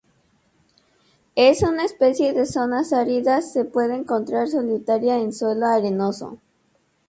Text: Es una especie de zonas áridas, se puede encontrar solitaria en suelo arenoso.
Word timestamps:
Es 1.35 1.61
una 1.61 1.85
especie 1.85 2.33
de 2.33 2.47
zonas 2.47 2.91
áridas, 2.91 3.53
se 3.53 3.65
puede 3.65 3.93
encontrar 3.95 4.47
solitaria 4.47 5.19
en 5.19 5.31
suelo 5.31 5.67
arenoso. 5.67 6.39